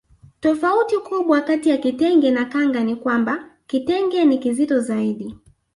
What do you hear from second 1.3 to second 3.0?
kati ya kitenge na kanga ni